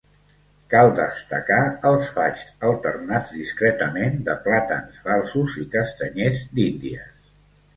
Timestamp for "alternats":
2.69-3.35